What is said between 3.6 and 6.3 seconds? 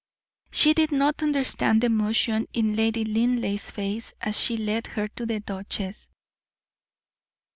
face as she led her to the duchess.